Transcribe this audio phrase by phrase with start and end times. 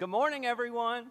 [0.00, 1.10] Good morning, everyone.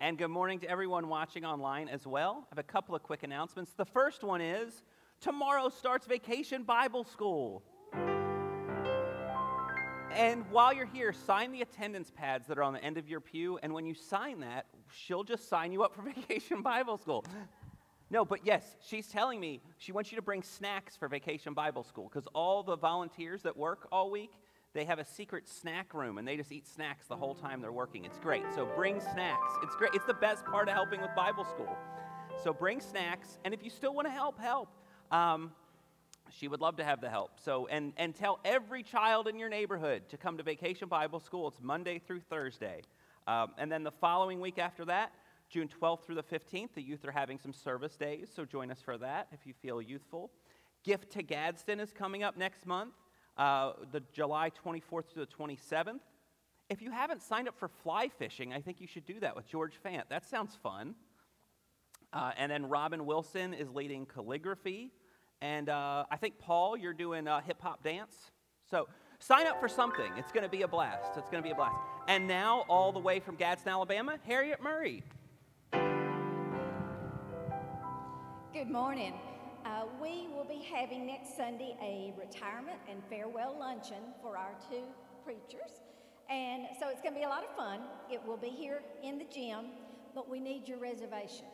[0.00, 2.38] And good morning to everyone watching online as well.
[2.42, 3.74] I have a couple of quick announcements.
[3.74, 4.82] The first one is
[5.20, 7.62] tomorrow starts Vacation Bible School.
[10.10, 13.20] And while you're here, sign the attendance pads that are on the end of your
[13.20, 13.60] pew.
[13.62, 17.24] And when you sign that, she'll just sign you up for Vacation Bible School.
[18.10, 21.84] No, but yes, she's telling me she wants you to bring snacks for Vacation Bible
[21.84, 24.32] School because all the volunteers that work all week,
[24.74, 27.72] they have a secret snack room and they just eat snacks the whole time they're
[27.72, 28.04] working.
[28.04, 28.42] It's great.
[28.54, 29.54] So bring snacks.
[29.62, 29.94] It's great.
[29.94, 31.76] It's the best part of helping with Bible school.
[32.42, 34.68] So bring snacks, and if you still want to help, help.
[35.12, 35.52] Um,
[36.30, 37.38] she would love to have the help.
[37.42, 41.48] So, and, and tell every child in your neighborhood to come to Vacation Bible School.
[41.48, 42.82] It's Monday through Thursday.
[43.26, 45.12] Um, and then the following week after that,
[45.48, 48.80] June 12th through the 15th, the youth are having some service days, so join us
[48.82, 50.30] for that if you feel youthful.
[50.82, 52.94] Gift to Gadsden is coming up next month,
[53.36, 56.00] uh, the July 24th to the 27th.
[56.70, 59.46] If you haven't signed up for fly fishing, I think you should do that with
[59.46, 60.04] George Fant.
[60.08, 60.94] That sounds fun.
[62.12, 64.92] Uh, and then Robin Wilson is leading calligraphy.
[65.42, 68.30] And uh, I think, Paul, you're doing uh, hip hop dance.
[68.70, 68.88] So
[69.18, 70.10] sign up for something.
[70.16, 71.16] It's going to be a blast.
[71.16, 71.76] It's going to be a blast.
[72.08, 75.02] And now, all the way from Gadsden, Alabama, Harriet Murray.
[78.52, 79.14] Good morning.
[79.64, 84.84] Uh, we will be having next Sunday a retirement and farewell luncheon for our two
[85.24, 85.80] preachers.
[86.28, 87.80] And so it's going to be a lot of fun.
[88.12, 89.72] It will be here in the gym,
[90.14, 91.48] but we need your reservation.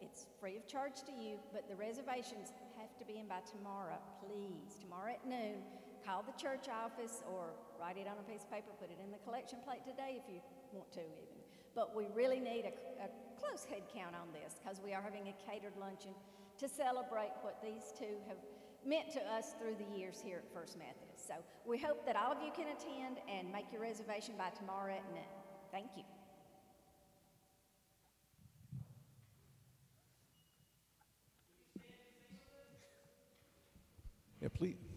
[0.00, 3.98] It's free of charge to you, but the reservations have to be in by tomorrow,
[4.18, 4.74] please.
[4.82, 5.62] Tomorrow at noon,
[6.04, 9.14] call the church office or write it on a piece of paper, put it in
[9.14, 10.42] the collection plate today if you
[10.74, 11.38] want to, even.
[11.78, 15.30] But we really need a, a close head count on this because we are having
[15.30, 16.18] a catered luncheon
[16.62, 18.38] to celebrate what these two have
[18.86, 21.26] meant to us through the years here at First Methodist.
[21.26, 21.34] So
[21.66, 25.12] we hope that all of you can attend and make your reservation by tomorrow at
[25.12, 25.24] noon.
[25.72, 26.04] Thank you.
[34.40, 34.91] Yeah, please.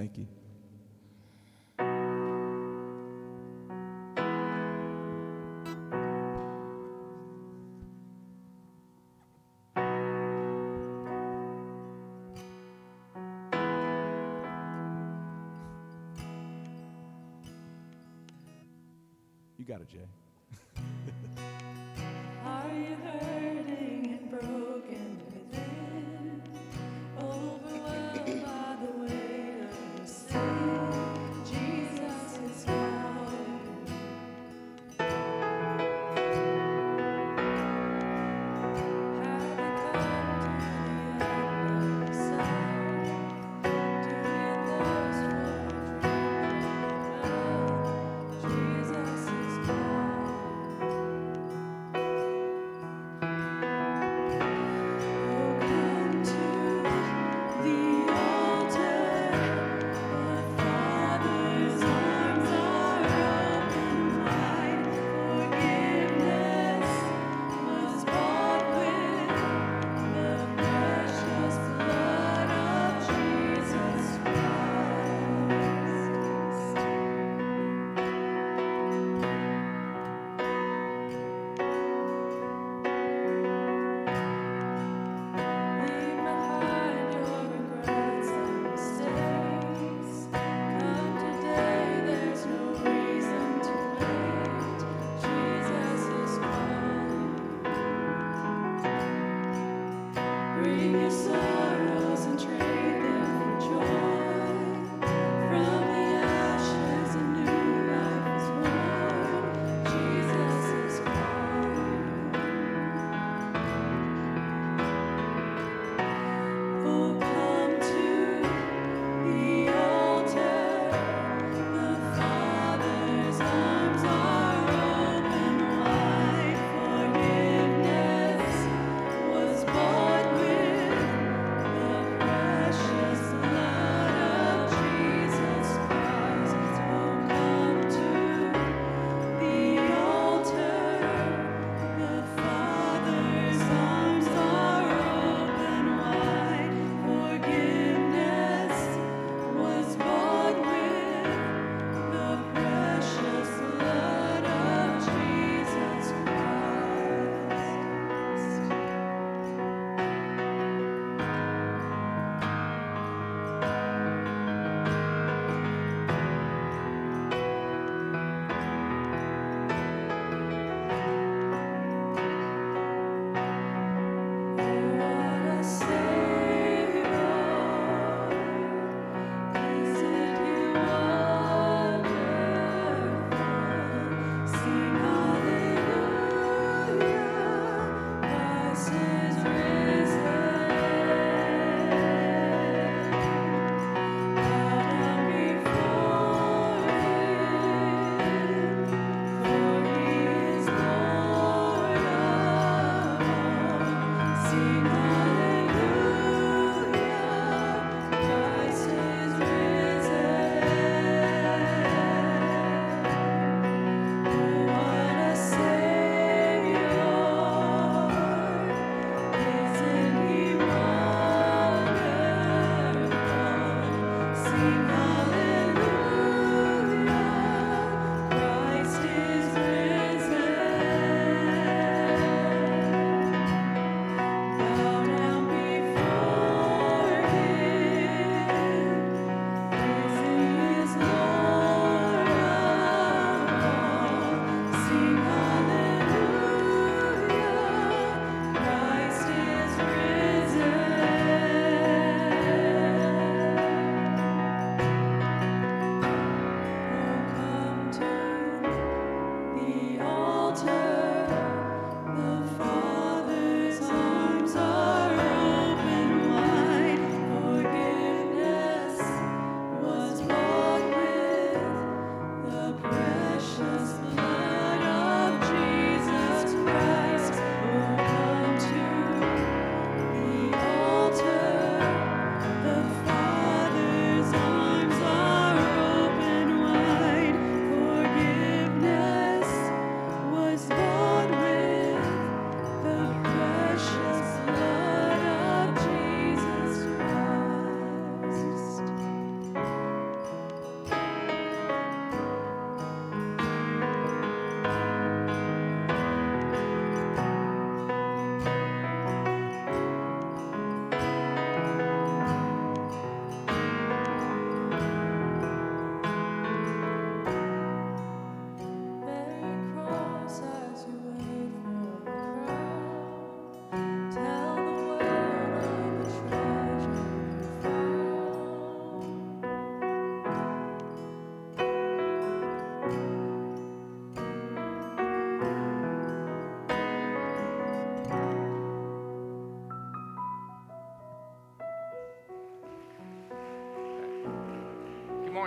[0.00, 0.26] Thank you.
[19.58, 19.98] You got it, Jay.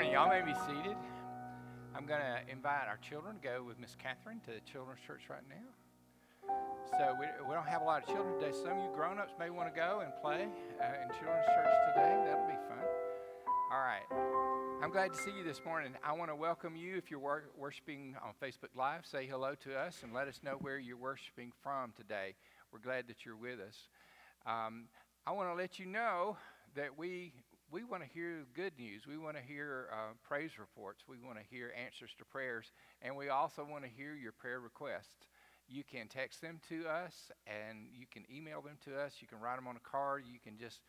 [0.04, 0.20] Morning.
[0.20, 0.98] Y'all may be seated.
[1.96, 5.22] I'm going to invite our children to go with Miss Catherine to the Children's Church
[5.30, 6.52] right now.
[6.98, 8.52] So we, we don't have a lot of children today.
[8.52, 10.48] Some of you grown-ups may want to go and play
[10.82, 12.20] uh, in Children's Church today.
[12.26, 12.84] That'll be fun.
[13.72, 14.04] All right.
[14.84, 15.94] I'm glad to see you this morning.
[16.04, 19.06] I want to welcome you if you're wor- worshiping on Facebook Live.
[19.06, 22.36] Say hello to us and let us know where you're worshiping from today.
[22.74, 23.88] We're glad that you're with us.
[24.46, 24.86] Um,
[25.26, 26.36] I want to let you know
[26.76, 27.32] that we
[27.74, 29.08] we want to hear good news.
[29.08, 31.06] We want to hear uh, praise reports.
[31.10, 34.60] We want to hear answers to prayers, and we also want to hear your prayer
[34.60, 35.26] requests.
[35.68, 39.16] You can text them to us, and you can email them to us.
[39.22, 40.26] You can write them on a card.
[40.32, 40.82] You can just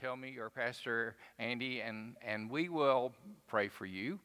[0.00, 3.12] tell me or Pastor Andy, and and we will
[3.46, 4.18] pray for you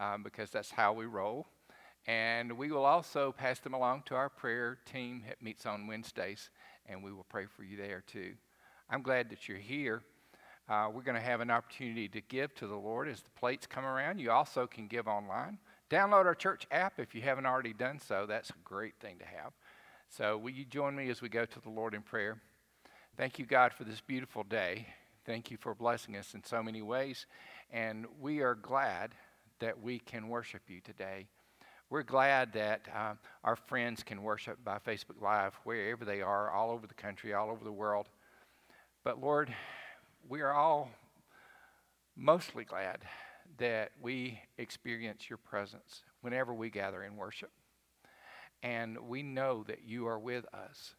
[0.00, 1.46] um, because that's how we roll.
[2.06, 6.48] And we will also pass them along to our prayer team that meets on Wednesdays,
[6.86, 8.32] and we will pray for you there too.
[8.88, 10.02] I'm glad that you're here.
[10.72, 13.66] Uh, we're going to have an opportunity to give to the Lord as the plates
[13.66, 14.18] come around.
[14.18, 15.58] You also can give online.
[15.90, 18.24] Download our church app if you haven't already done so.
[18.26, 19.52] That's a great thing to have.
[20.08, 22.40] So, will you join me as we go to the Lord in prayer?
[23.18, 24.86] Thank you, God, for this beautiful day.
[25.26, 27.26] Thank you for blessing us in so many ways.
[27.70, 29.14] And we are glad
[29.58, 31.26] that we can worship you today.
[31.90, 33.12] We're glad that uh,
[33.44, 37.50] our friends can worship by Facebook Live wherever they are, all over the country, all
[37.50, 38.08] over the world.
[39.04, 39.54] But Lord,
[40.28, 40.90] we are all
[42.16, 42.98] mostly glad
[43.58, 47.50] that we experience your presence whenever we gather in worship.
[48.62, 50.94] And we know that you are with us.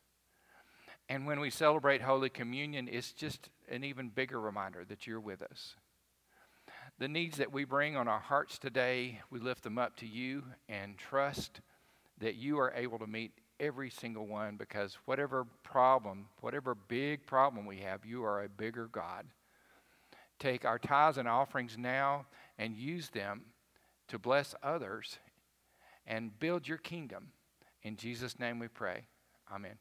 [1.10, 5.42] And when we celebrate Holy Communion, it's just an even bigger reminder that you're with
[5.42, 5.76] us.
[7.00, 10.44] The needs that we bring on our hearts today, we lift them up to you
[10.70, 11.62] and trust
[12.20, 17.66] that you are able to meet every single one because whatever problem, whatever big problem
[17.66, 19.26] we have, you are a bigger God.
[20.40, 22.26] Take our tithes and offerings now
[22.58, 23.42] and use them
[24.10, 25.18] to bless others
[26.06, 27.32] and build your kingdom.
[27.84, 29.06] In Jesus' name we pray.
[29.52, 29.78] Amen.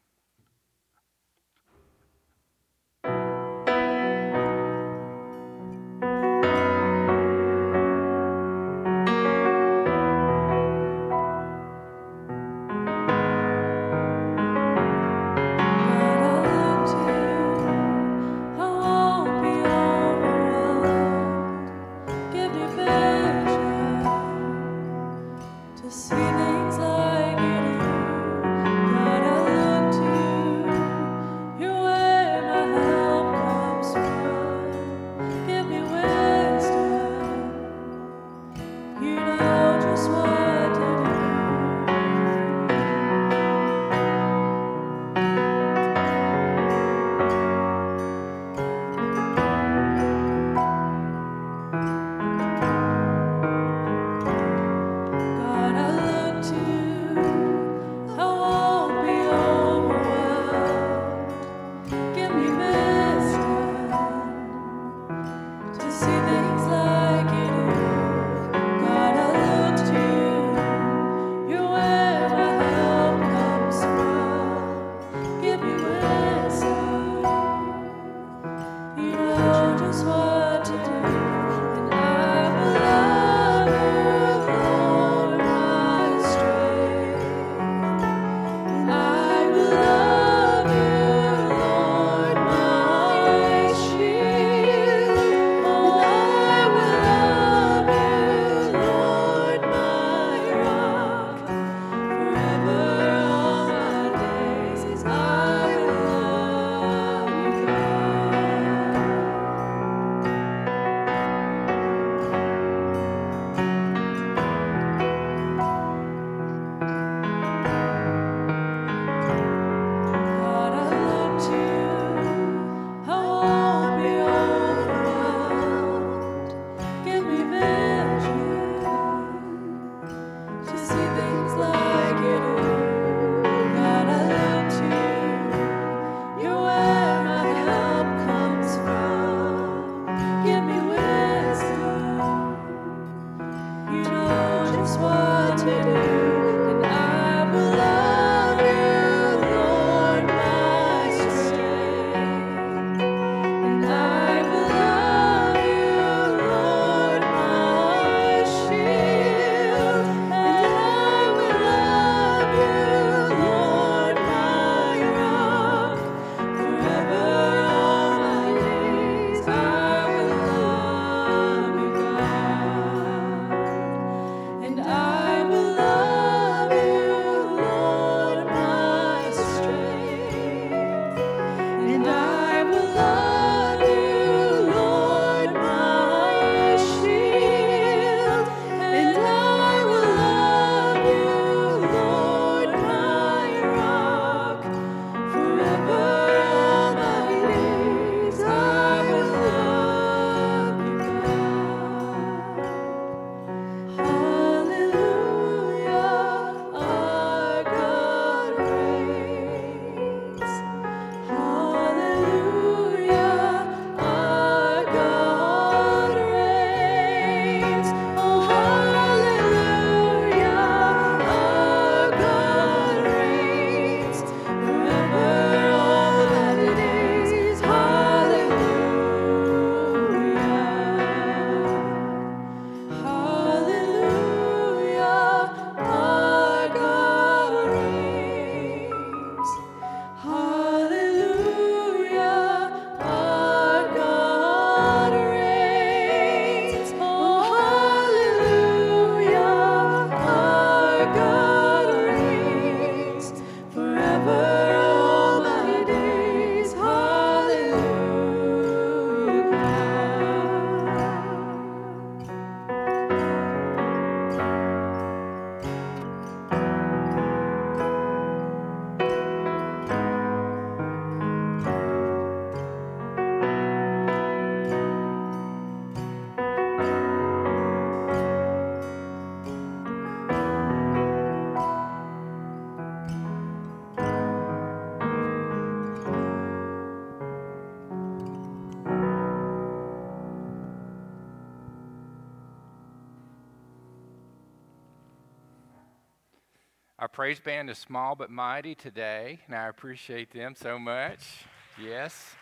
[297.13, 301.45] Praise band is small but mighty today, and I appreciate them so much.
[301.79, 302.35] Yes.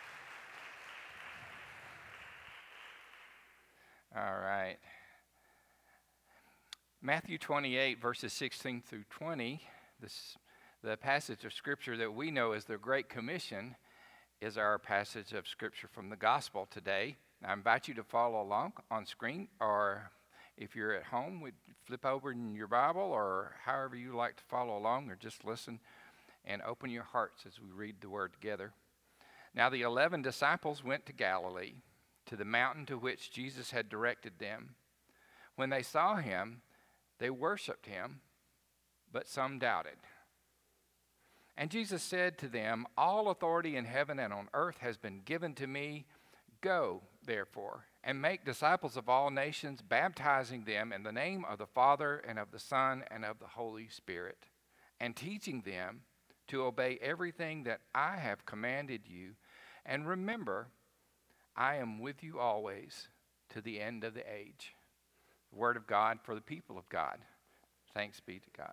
[4.15, 4.77] All right.
[7.03, 9.61] Matthew 28, verses 16 through 20,
[10.01, 10.37] this,
[10.85, 13.75] the passage of Scripture that we know as the Great Commission,
[14.41, 17.17] is our passage of Scripture from the Gospel today.
[17.45, 20.13] I invite you to follow along on screen, or
[20.61, 21.55] if you're at home, would
[21.87, 25.81] flip over in your Bible, or however you like to follow along, or just listen
[26.45, 28.73] and open your hearts as we read the Word together.
[29.55, 31.77] Now, the eleven disciples went to Galilee,
[32.27, 34.75] to the mountain to which Jesus had directed them.
[35.57, 36.61] When they saw him,
[37.19, 38.21] they worshiped him,
[39.13, 39.97] but some doubted.
[41.57, 45.55] And Jesus said to them, All authority in heaven and on earth has been given
[45.55, 46.07] to me.
[46.61, 51.67] Go, therefore, and make disciples of all nations, baptizing them in the name of the
[51.67, 54.47] Father and of the Son and of the Holy Spirit,
[54.99, 56.03] and teaching them
[56.49, 59.33] to obey everything that I have commanded you.
[59.85, 60.69] And remember,
[61.57, 63.09] I am with you always
[63.51, 64.75] to the end of the age.
[65.53, 67.19] The word of God for the people of God.
[67.93, 68.73] Thanks be to God.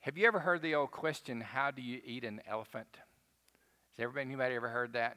[0.00, 2.98] Have you ever heard the old question, how do you eat an elephant?
[3.90, 5.16] Has everybody, anybody ever heard that?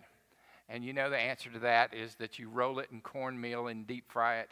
[0.68, 3.86] And you know the answer to that is that you roll it in cornmeal and
[3.86, 4.50] deep fry it.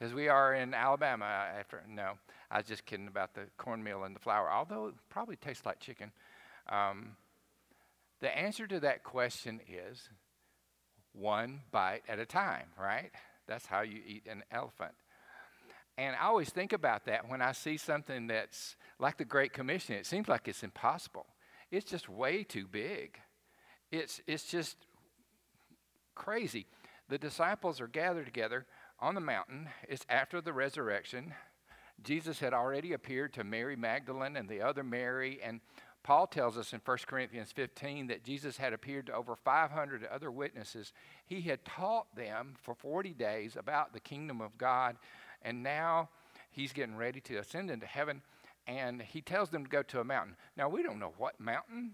[0.00, 2.14] As we are in Alabama after, no,
[2.50, 5.78] I was just kidding about the cornmeal and the flour, although it probably tastes like
[5.78, 6.10] chicken.
[6.68, 7.16] Um,
[8.20, 10.08] the answer to that question is
[11.12, 13.10] one bite at a time, right?
[13.46, 14.94] That's how you eat an elephant.
[15.96, 19.94] And I always think about that when I see something that's like the Great Commission.
[19.94, 21.26] It seems like it's impossible.
[21.70, 23.20] It's just way too big.
[23.92, 24.76] It's, it's just
[26.14, 26.66] crazy.
[27.08, 28.66] The disciples are gathered together
[28.98, 29.68] on the mountain.
[29.88, 31.34] It's after the resurrection.
[32.02, 35.60] Jesus had already appeared to Mary Magdalene and the other Mary, and
[36.02, 40.30] Paul tells us in 1 Corinthians 15 that Jesus had appeared to over 500 other
[40.30, 40.92] witnesses.
[41.24, 44.96] He had taught them for 40 days about the kingdom of God,
[45.40, 46.10] and now
[46.50, 48.20] he's getting ready to ascend into heaven,
[48.66, 50.36] and he tells them to go to a mountain.
[50.56, 51.92] Now, we don't know what mountain,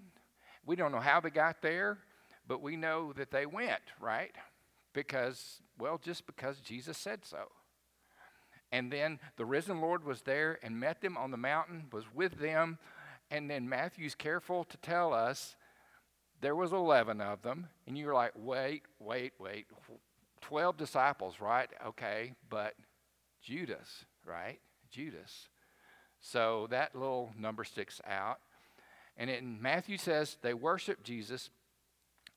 [0.67, 1.99] we don't know how they got there,
[2.51, 4.35] but we know that they went, right?
[4.93, 7.53] Because, well, just because Jesus said so.
[8.73, 12.39] And then the risen Lord was there and met them on the mountain, was with
[12.41, 12.79] them
[13.31, 15.55] and then Matthew's careful to tell us
[16.41, 17.69] there was 11 of them.
[17.87, 19.67] And you're like, wait, wait, wait.
[20.41, 21.69] 12 disciples, right?
[21.87, 22.75] Okay, but
[23.43, 24.59] Judas, right?
[24.91, 25.49] Judas.
[26.21, 28.41] So that little number sticks out.
[29.17, 31.51] And in Matthew says they worship Jesus.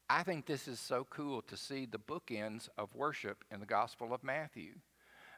[0.10, 4.14] I think this is so cool to see the bookends of worship in the Gospel
[4.14, 4.74] of Matthew.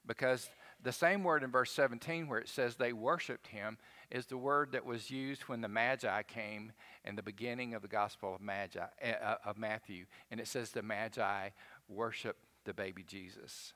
[0.08, 0.50] Because
[0.84, 3.78] the same word in verse 17 where it says they worshiped him
[4.12, 6.72] is the word that was used when the Magi came
[7.04, 10.06] in the beginning of the Gospel of, Magi, uh, of Matthew.
[10.30, 11.50] And it says the Magi
[11.88, 13.74] worship the baby Jesus.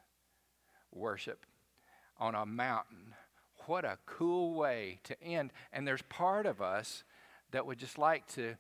[0.92, 1.46] Worship
[2.20, 3.16] on a mountain.
[3.66, 5.52] What a cool way to end.
[5.72, 7.04] And there's part of us
[7.52, 8.56] that would just like to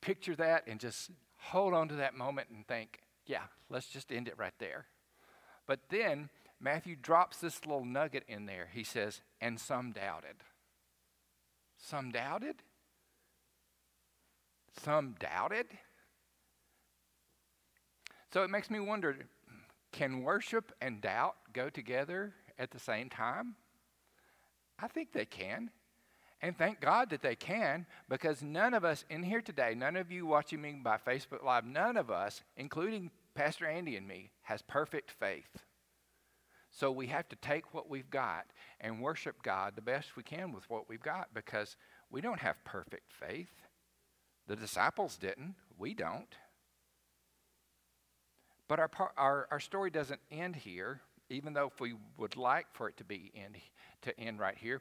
[0.00, 4.28] picture that and just hold on to that moment and think, yeah, let's just end
[4.28, 4.86] it right there.
[5.66, 6.28] But then
[6.60, 8.68] Matthew drops this little nugget in there.
[8.72, 10.36] He says, and some doubted.
[11.78, 12.56] Some doubted?
[14.82, 15.66] Some doubted?
[18.32, 19.16] So it makes me wonder
[19.92, 23.56] can worship and doubt go together at the same time?
[24.78, 25.70] I think they can.
[26.42, 30.10] And thank God that they can, because none of us in here today, none of
[30.10, 34.62] you watching me by Facebook Live, none of us, including Pastor Andy and me, has
[34.62, 35.64] perfect faith.
[36.70, 38.46] So we have to take what we've got
[38.80, 41.76] and worship God the best we can with what we've got because
[42.10, 43.50] we don't have perfect faith.
[44.46, 45.56] The disciples didn't.
[45.78, 46.34] We don't.
[48.66, 52.88] But our, our, our story doesn't end here, even though if we would like for
[52.88, 53.56] it to be end,
[54.02, 54.80] to end right here,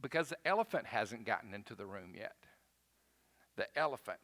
[0.00, 2.36] because the elephant hasn't gotten into the room yet.
[3.56, 4.20] The elephant.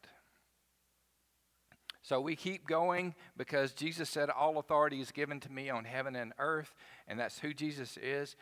[2.03, 6.17] So we keep going because Jesus said, All authority is given to me on heaven
[6.17, 6.75] and earth,
[7.07, 8.37] and that's who Jesus is.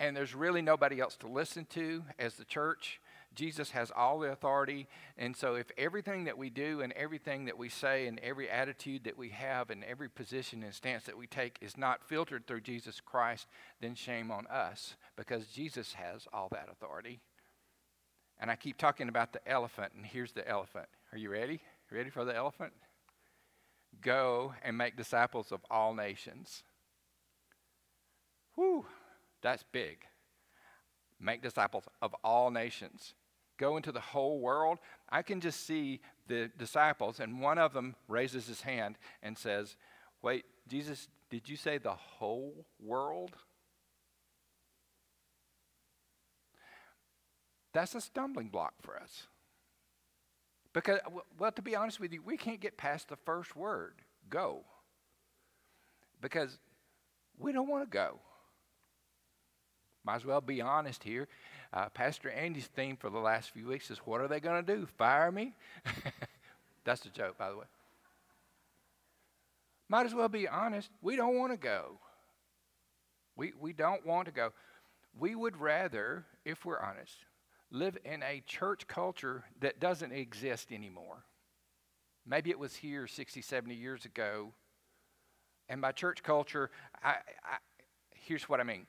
[0.00, 3.00] And there's really nobody else to listen to as the church.
[3.34, 4.88] Jesus has all the authority.
[5.18, 9.04] And so, if everything that we do and everything that we say and every attitude
[9.04, 12.62] that we have and every position and stance that we take is not filtered through
[12.62, 13.46] Jesus Christ,
[13.80, 17.20] then shame on us because Jesus has all that authority.
[18.38, 20.86] And I keep talking about the elephant, and here's the elephant.
[21.12, 21.60] Are you ready?
[21.90, 22.72] Ready for the elephant?
[24.00, 26.64] Go and make disciples of all nations.
[28.56, 28.86] Whew,
[29.42, 29.98] that's big.
[31.20, 33.14] make disciples of all nations.
[33.58, 34.78] Go into the whole world.
[35.08, 39.76] I can just see the disciples, and one of them raises his hand and says,
[40.22, 43.36] Wait, Jesus, did you say the whole world?
[47.72, 49.26] That's a stumbling block for us.
[50.72, 51.00] Because,
[51.38, 53.94] well, to be honest with you, we can't get past the first word
[54.30, 54.64] go.
[56.20, 56.58] Because
[57.38, 58.18] we don't want to go.
[60.04, 61.28] Might as well be honest here.
[61.72, 64.76] Uh, Pastor Andy's theme for the last few weeks is What are they going to
[64.76, 64.86] do?
[64.98, 65.54] Fire me?
[66.84, 67.64] That's a joke, by the way.
[69.88, 70.90] Might as well be honest.
[71.02, 71.98] We don't want to go.
[73.36, 74.52] We, we don't want to go.
[75.18, 77.16] We would rather, if we're honest,
[77.70, 81.24] live in a church culture that doesn't exist anymore.
[82.26, 84.52] Maybe it was here 60, 70 years ago.
[85.68, 86.70] And by church culture,
[87.02, 87.56] I, I,
[88.12, 88.86] here's what I mean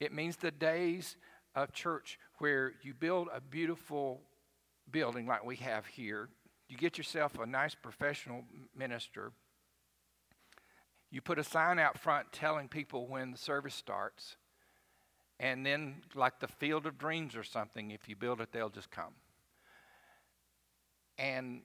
[0.00, 1.16] it means the days
[1.54, 4.20] of church where you build a beautiful
[4.90, 6.28] building like we have here,
[6.68, 8.44] you get yourself a nice professional
[8.76, 9.32] minister.
[11.10, 14.36] You put a sign out front telling people when the service starts.
[15.38, 18.90] And then, like the field of dreams or something, if you build it, they'll just
[18.90, 19.14] come.
[21.18, 21.62] And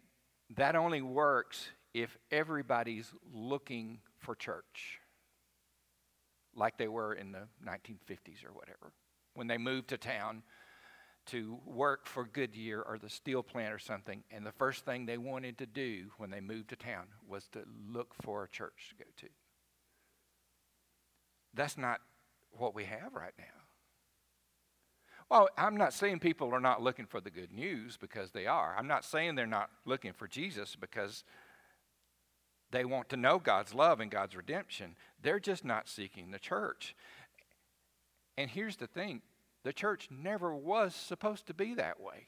[0.56, 5.00] that only works if everybody's looking for church,
[6.56, 8.94] like they were in the 1950s or whatever,
[9.34, 10.44] when they moved to town
[11.28, 14.24] to work for Goodyear or the steel plant or something.
[14.32, 17.60] And the first thing they wanted to do when they moved to town was to
[17.88, 19.28] look for a church to go to.
[21.54, 22.02] That's not
[22.58, 23.46] what we have right now.
[25.30, 28.76] Well, I'm not saying people are not looking for the good news because they are.
[28.78, 31.24] I'm not saying they're not looking for Jesus because
[32.72, 34.96] they want to know God's love and God's redemption.
[35.22, 36.96] They're just not seeking the church.
[38.38, 39.22] And here's the thing
[39.64, 42.28] the church never was supposed to be that way.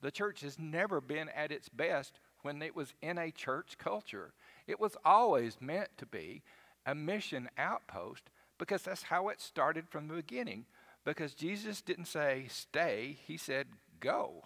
[0.00, 4.32] The church has never been at its best when it was in a church culture.
[4.66, 6.42] It was always meant to be
[6.86, 10.66] a mission outpost because that's how it started from the beginning.
[11.04, 13.66] Because Jesus didn't say stay, he said
[13.98, 14.42] go.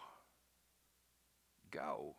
[1.71, 2.15] Go.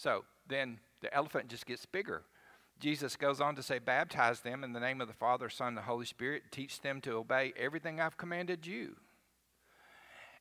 [0.00, 2.22] So then the elephant just gets bigger.
[2.78, 5.76] Jesus goes on to say, Baptize them in the name of the Father, Son, and
[5.76, 6.44] the Holy Spirit.
[6.50, 8.96] Teach them to obey everything I've commanded you.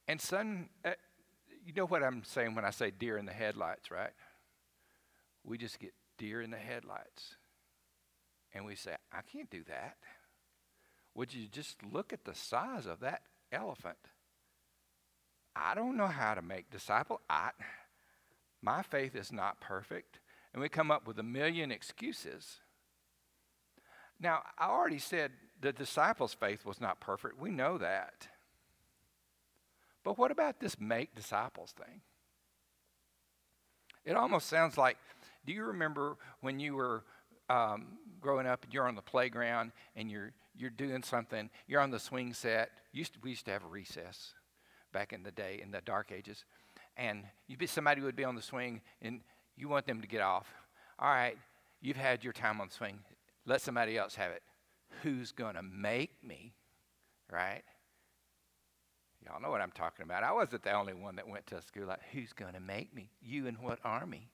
[0.08, 0.92] And, son, uh,
[1.66, 4.12] you know what I'm saying when I say deer in the headlights, right?
[5.44, 7.36] We just get deer in the headlights.
[8.54, 9.98] And we say, I can't do that.
[11.16, 13.98] Would you just look at the size of that elephant?
[15.54, 17.20] I don't know how to make disciple.
[17.30, 17.50] I,
[18.62, 20.20] my faith is not perfect.
[20.54, 22.60] And we come up with a million excuses.
[24.20, 27.40] Now, I already said the disciples' faith was not perfect.
[27.40, 28.28] We know that.
[30.04, 32.02] But what about this make disciples thing?
[34.06, 34.98] It almost sounds like
[35.46, 37.04] do you remember when you were
[37.50, 41.92] um, growing up and you're on the playground and you're, you're doing something, you're on
[41.92, 42.72] the swing set?
[42.92, 44.34] Used to, we used to have recess
[44.92, 46.46] back in the day, in the dark ages.
[47.00, 49.22] And you'd be, somebody would be on the swing and
[49.56, 50.48] you want them to get off.
[51.00, 51.38] All right,
[51.82, 53.00] you've had your time on the swing.
[53.46, 54.44] Let somebody else have it.
[55.02, 56.54] Who's going to make me?
[57.32, 57.64] Right?
[59.26, 60.24] Y'all know what I'm talking about.
[60.24, 63.10] I wasn't the only one that went to school like, who's going to make me?
[63.22, 64.30] You in what army?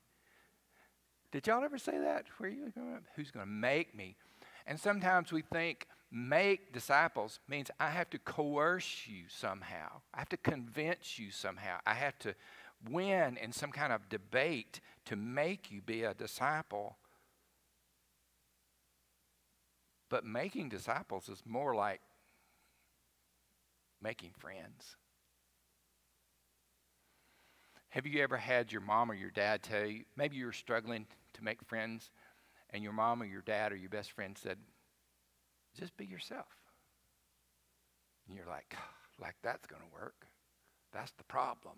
[1.30, 2.24] Did y'all ever say that?
[2.38, 3.02] Where you going?
[3.14, 4.16] Who's going to make me?
[4.66, 10.00] And sometimes we think make disciples means I have to coerce you somehow.
[10.14, 11.78] I have to convince you somehow.
[11.86, 12.34] I have to
[12.90, 16.96] win in some kind of debate to make you be a disciple.
[20.08, 22.00] But making disciples is more like
[24.00, 24.96] making friends.
[27.90, 31.06] Have you ever had your mom or your dad tell you, maybe you were struggling
[31.34, 32.10] to make friends,
[32.70, 34.58] and your mom or your dad or your best friend said,
[35.78, 36.46] just be yourself?
[38.26, 38.74] And you're like,
[39.20, 40.26] like that's going to work.
[40.92, 41.76] That's the problem.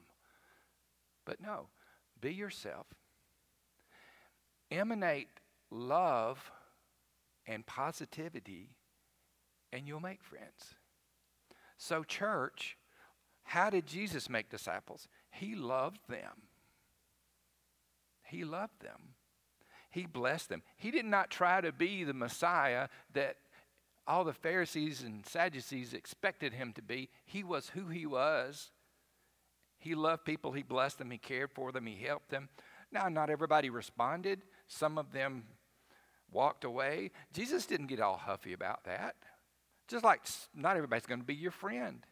[1.24, 1.68] But no,
[2.20, 2.86] be yourself.
[4.70, 5.28] Emanate
[5.70, 6.50] love
[7.46, 8.70] and positivity,
[9.72, 10.74] and you'll make friends.
[11.78, 12.76] So, church,
[13.44, 15.08] how did Jesus make disciples?
[15.30, 16.42] He loved them.
[18.22, 19.14] He loved them.
[19.90, 20.62] He blessed them.
[20.76, 23.36] He did not try to be the Messiah that
[24.08, 27.10] all the Pharisees and Sadducees expected him to be.
[27.26, 28.70] He was who he was.
[29.78, 32.48] He loved people, he blessed them, he cared for them, he helped them.
[32.90, 35.44] Now, not everybody responded, some of them
[36.32, 37.12] walked away.
[37.32, 39.14] Jesus didn't get all huffy about that.
[39.86, 40.22] Just like
[40.54, 42.04] not everybody's going to be your friend.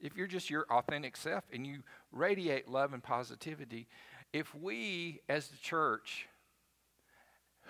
[0.00, 3.88] If you're just your authentic self and you radiate love and positivity,
[4.32, 6.28] if we as the church,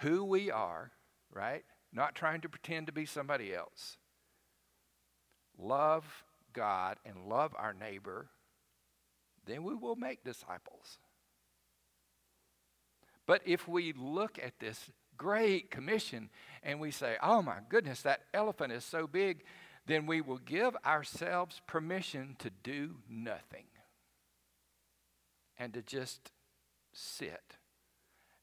[0.00, 0.90] who we are,
[1.32, 1.64] right?
[1.92, 3.96] Not trying to pretend to be somebody else,
[5.58, 8.28] love God and love our neighbor,
[9.46, 10.98] then we will make disciples.
[13.26, 16.30] But if we look at this great commission
[16.62, 19.42] and we say, oh my goodness, that elephant is so big,
[19.86, 23.66] then we will give ourselves permission to do nothing
[25.58, 26.30] and to just
[26.92, 27.57] sit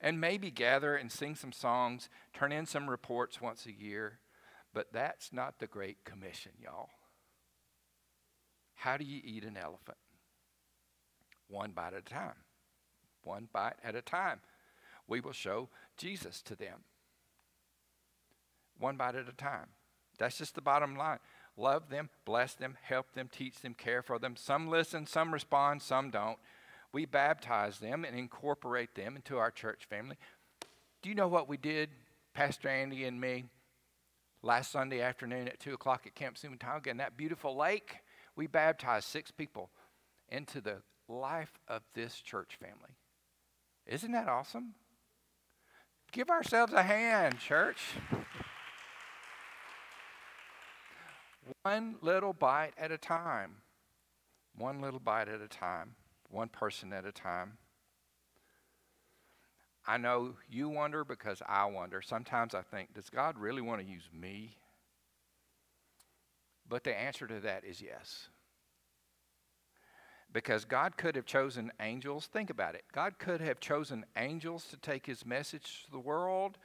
[0.02, 4.20] and maybe gather and sing some songs, turn in some reports once a year.
[4.74, 6.90] But that's not the Great Commission, y'all.
[8.76, 9.98] How do you eat an elephant?
[11.48, 12.44] One bite at a time.
[13.24, 14.42] One bite at a time.
[15.08, 16.84] We will show Jesus to them.
[18.78, 19.68] One bite at a time.
[20.18, 21.20] That's just the bottom line.
[21.58, 24.36] Love them, bless them, help them, teach them, care for them.
[24.36, 26.38] Some listen, some respond, some don't.
[26.96, 30.16] We baptize them and incorporate them into our church family.
[31.02, 31.90] Do you know what we did,
[32.34, 33.44] Pastor Andy and me,
[34.42, 37.98] last Sunday afternoon at 2 o'clock at Camp Sumatanga in that beautiful lake?
[38.38, 39.72] We baptized six people
[40.30, 42.96] into the life of this church family.
[43.86, 44.76] Isn't that awesome?
[46.14, 47.82] Give ourselves a hand, church.
[51.64, 53.56] One little bite at a time.
[54.58, 55.96] One little bite at a time.
[56.30, 57.58] One person at a time.
[59.88, 62.02] I know you wonder because I wonder.
[62.02, 64.58] Sometimes I think, does God really want to use me?
[66.68, 68.30] But the answer to that is yes.
[70.34, 72.26] Because God could have chosen angels.
[72.26, 72.84] Think about it.
[72.92, 76.58] God could have chosen angels to take his message to the world.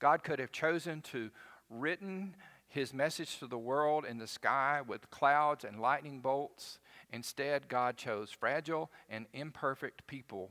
[0.00, 1.30] God could have chosen to
[1.70, 2.34] written
[2.66, 6.78] his message to the world in the sky with clouds and lightning bolts.
[7.14, 10.50] Instead, God chose fragile and imperfect people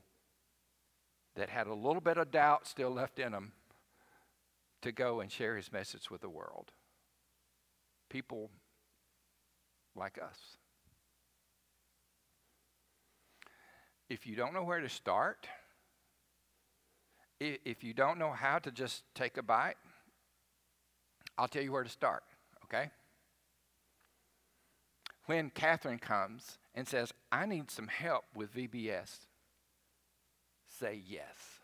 [1.36, 3.52] that had a little bit of doubt still left in them
[4.82, 6.72] to go and share his message with the world.
[8.10, 8.50] People
[9.94, 10.56] like us.
[14.10, 15.50] If you don't know where to start,
[17.42, 19.76] if you don't know how to just take a bite,
[21.38, 22.24] I'll tell you where to start,
[22.64, 22.90] okay?
[25.26, 29.28] When Catherine comes and says, I need some help with VBS,
[30.80, 31.60] say yes.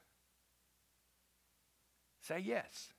[2.21, 2.93] Say yes.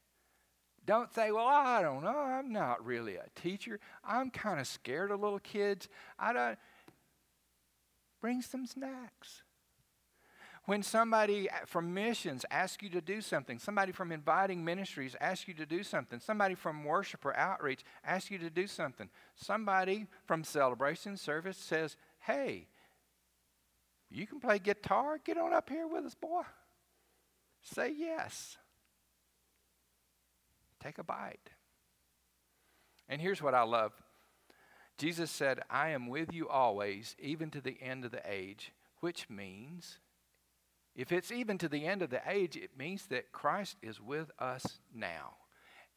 [0.84, 2.18] Don't say, well, I don't know.
[2.18, 3.78] I'm not really a teacher.
[4.04, 5.88] I'm kind of scared of little kids.
[6.18, 6.58] I don't.
[8.20, 9.42] Bring some snacks.
[10.66, 15.48] When somebody uh, from missions asks you to do something, somebody from inviting ministries asks
[15.48, 20.06] you to do something, somebody from worship or outreach asks you to do something, somebody
[20.26, 22.68] from celebration service says, hey,
[24.11, 26.42] you can play guitar, get on up here with us, boy.
[27.62, 28.56] Say yes.
[30.82, 31.50] Take a bite.
[33.08, 33.92] And here's what I love
[34.98, 39.30] Jesus said, I am with you always, even to the end of the age, which
[39.30, 39.98] means,
[40.95, 44.30] if it's even to the end of the age, it means that Christ is with
[44.38, 45.34] us now.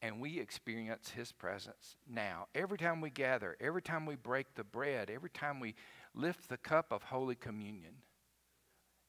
[0.01, 2.47] And we experience his presence now.
[2.53, 5.75] Every time we gather, every time we break the bread, every time we
[6.13, 7.93] lift the cup of Holy Communion,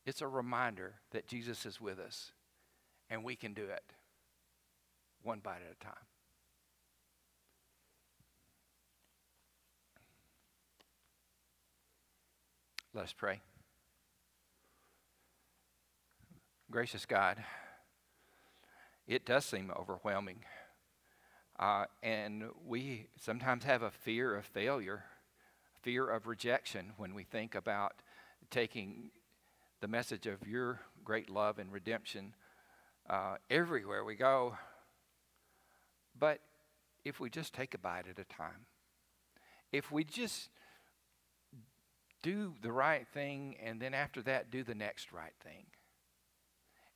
[0.06, 2.32] it's a reminder that Jesus is with us
[3.10, 3.82] and we can do it
[5.22, 5.94] one bite at a time.
[12.94, 13.40] Let us pray.
[16.74, 17.36] Gracious God,
[19.06, 20.40] it does seem overwhelming.
[21.56, 25.04] Uh, and we sometimes have a fear of failure,
[25.82, 28.02] fear of rejection when we think about
[28.50, 29.12] taking
[29.80, 32.34] the message of your great love and redemption
[33.08, 34.56] uh, everywhere we go.
[36.18, 36.40] But
[37.04, 38.66] if we just take a bite at a time,
[39.70, 40.48] if we just
[42.20, 45.66] do the right thing and then after that do the next right thing,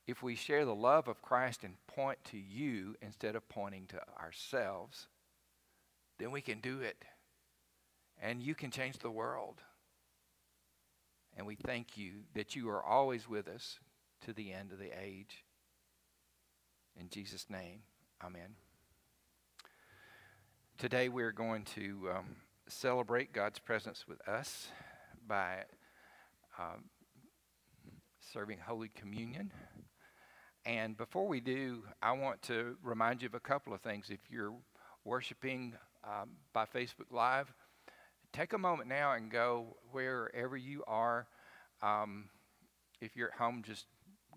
[0.09, 4.01] if we share the love of Christ and point to you instead of pointing to
[4.19, 5.07] ourselves,
[6.17, 7.05] then we can do it.
[8.19, 9.61] And you can change the world.
[11.37, 13.77] And we thank you that you are always with us
[14.25, 15.45] to the end of the age.
[16.99, 17.81] In Jesus' name,
[18.25, 18.55] amen.
[20.79, 22.25] Today we're going to um,
[22.67, 24.69] celebrate God's presence with us
[25.27, 25.65] by
[26.57, 26.85] um,
[28.33, 29.51] serving Holy Communion.
[30.69, 34.11] And before we do, I want to remind you of a couple of things.
[34.11, 34.53] If you're
[35.03, 37.51] worshiping um, by Facebook Live,
[38.33, 41.25] take a moment now and go wherever you are.
[41.81, 42.25] Um,
[43.01, 43.87] if you're at home, just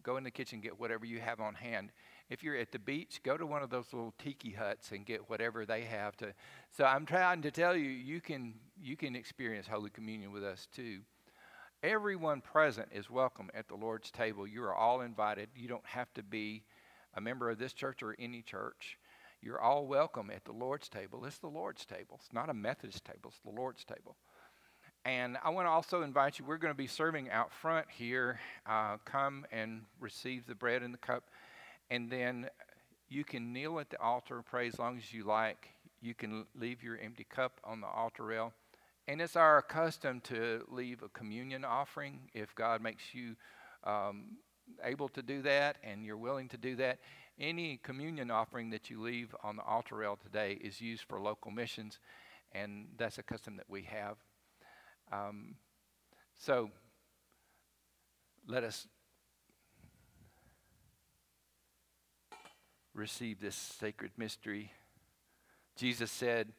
[0.03, 1.91] go in the kitchen, get whatever you have on hand.
[2.31, 5.29] If you're at the beach, go to one of those little tiki huts and get
[5.29, 6.33] whatever they have to.
[6.71, 10.67] So I'm trying to tell you, you can you can experience Holy Communion with us
[10.75, 11.01] too.
[11.83, 14.47] Everyone present is welcome at the Lord's table.
[14.47, 15.49] You are all invited.
[15.57, 16.63] You don't have to be
[17.15, 18.99] a member of this church or any church.
[19.41, 21.25] You're all welcome at the Lord's table.
[21.25, 22.21] It's the Lord's table.
[22.21, 24.15] It's not a Methodist table, it's the Lord's table.
[25.05, 28.39] And I want to also invite you, we're going to be serving out front here.
[28.65, 31.25] Uh, come and receive the bread and the cup.
[31.91, 32.47] And then
[33.09, 35.71] you can kneel at the altar, and pray as long as you like.
[36.01, 38.53] You can leave your empty cup on the altar rail.
[39.13, 43.37] And it's our custom to leave a communion offering if God makes you
[43.85, 44.39] um,
[44.83, 46.99] able to do that and you're willing to do that.
[47.39, 51.51] Any communion offering that you leave on the altar rail today is used for local
[51.51, 51.99] missions,
[52.53, 54.17] and that's a custom that we have.
[55.13, 55.57] Um,
[56.41, 56.71] so
[58.49, 58.89] let us
[62.95, 64.73] receive this sacred mystery.
[65.77, 66.55] Jesus said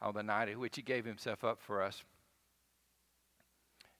[0.00, 2.02] on the night at which he gave himself up for us,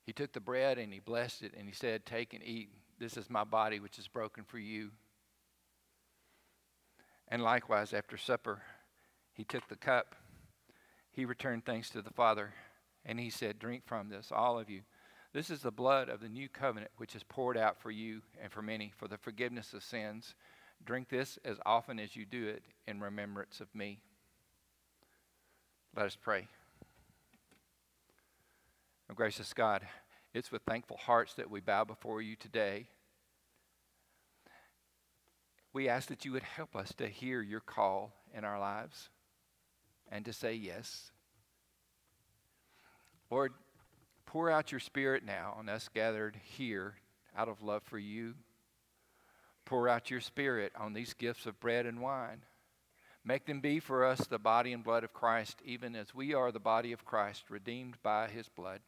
[0.05, 2.70] he took the bread and he blessed it and he said, Take and eat.
[2.99, 4.90] This is my body which is broken for you.
[7.28, 8.62] And likewise, after supper,
[9.32, 10.14] he took the cup.
[11.11, 12.55] He returned thanks to the Father
[13.05, 14.82] and he said, Drink from this, all of you.
[15.32, 18.51] This is the blood of the new covenant which is poured out for you and
[18.51, 20.34] for many for the forgiveness of sins.
[20.84, 24.01] Drink this as often as you do it in remembrance of me.
[25.97, 26.47] Let us pray.
[29.11, 29.80] Oh, gracious God,
[30.34, 32.88] it's with thankful hearts that we bow before you today.
[35.72, 39.09] We ask that you would help us to hear your call in our lives
[40.12, 41.12] and to say yes.
[43.30, 43.55] Lord,
[44.26, 46.97] pour out your spirit now on us gathered here
[47.34, 48.34] out of love for you.
[49.64, 52.42] Pour out your spirit on these gifts of bread and wine.
[53.27, 56.53] Make them be for us the body and blood of Christ, even as we are
[56.53, 58.79] the body of Christ, redeemed by his blood.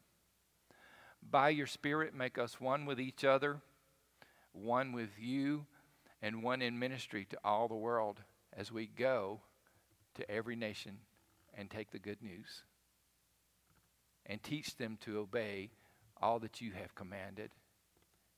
[1.28, 3.60] By your Spirit, make us one with each other,
[4.52, 5.66] one with you,
[6.22, 8.20] and one in ministry to all the world
[8.56, 9.40] as we go
[10.14, 10.98] to every nation
[11.56, 12.62] and take the good news
[14.24, 15.70] and teach them to obey
[16.22, 17.50] all that you have commanded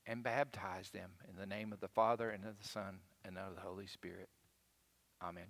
[0.07, 3.53] and baptize them in the name of the Father and of the Son and of
[3.53, 4.29] the Holy Spirit.
[5.21, 5.45] Amen.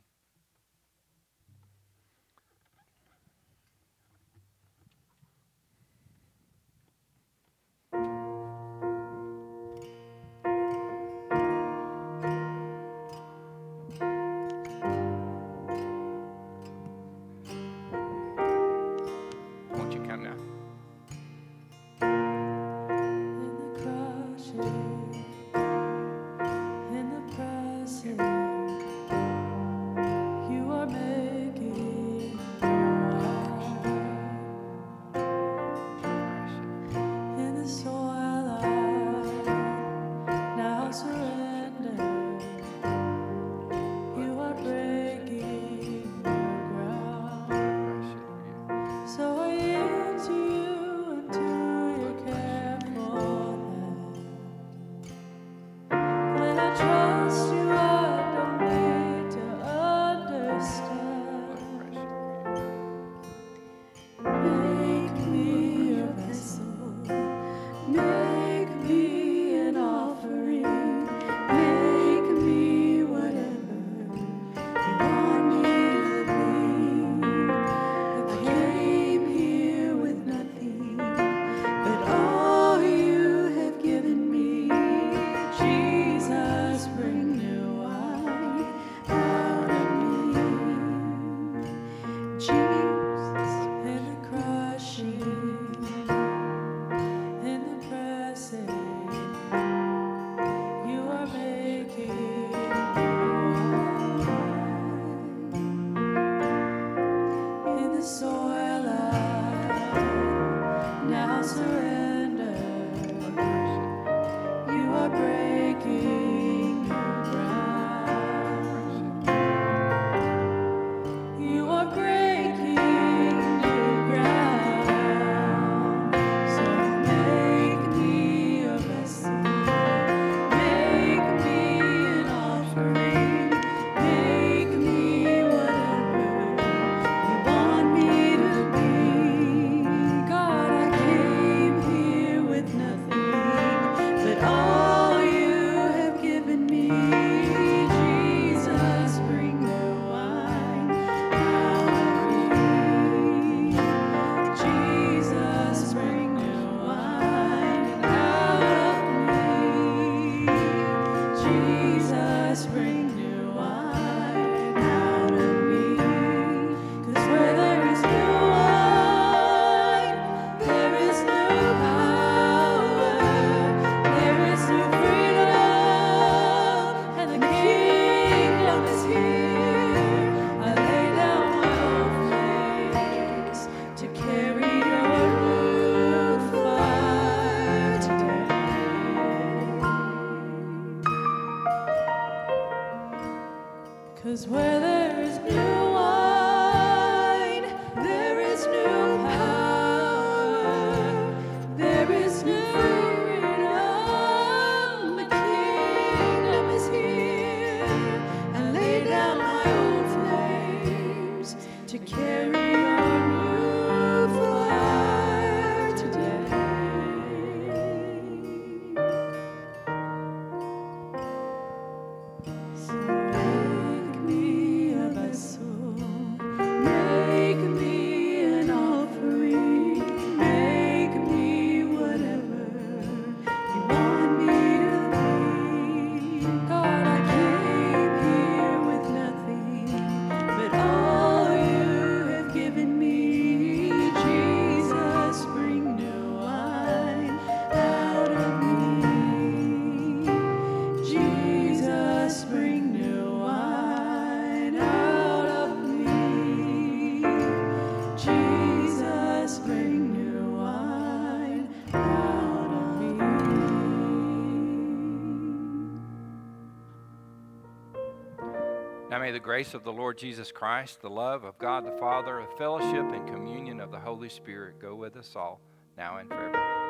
[269.31, 273.11] The grace of the Lord Jesus Christ, the love of God the Father, the fellowship
[273.13, 275.61] and communion of the Holy Spirit go with us all,
[275.97, 276.80] now and forever.